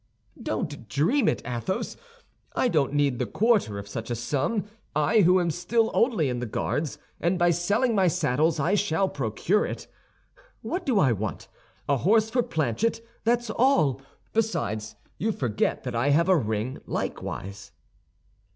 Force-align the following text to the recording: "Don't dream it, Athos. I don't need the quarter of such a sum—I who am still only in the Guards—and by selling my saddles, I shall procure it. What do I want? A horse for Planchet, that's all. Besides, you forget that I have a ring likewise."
"Don't 0.41 0.89
dream 0.89 1.27
it, 1.27 1.43
Athos. 1.45 1.95
I 2.55 2.69
don't 2.69 2.91
need 2.93 3.19
the 3.19 3.27
quarter 3.27 3.77
of 3.77 3.87
such 3.87 4.09
a 4.09 4.15
sum—I 4.15 5.19
who 5.21 5.39
am 5.39 5.51
still 5.51 5.91
only 5.93 6.27
in 6.27 6.39
the 6.39 6.47
Guards—and 6.47 7.37
by 7.37 7.51
selling 7.51 7.93
my 7.93 8.07
saddles, 8.07 8.59
I 8.59 8.73
shall 8.73 9.07
procure 9.07 9.63
it. 9.63 9.85
What 10.63 10.87
do 10.87 10.97
I 10.99 11.11
want? 11.11 11.49
A 11.87 11.97
horse 11.97 12.31
for 12.31 12.41
Planchet, 12.41 13.05
that's 13.25 13.51
all. 13.51 14.01
Besides, 14.33 14.95
you 15.19 15.31
forget 15.31 15.83
that 15.83 15.93
I 15.93 16.09
have 16.09 16.29
a 16.29 16.35
ring 16.35 16.79
likewise." 16.87 17.71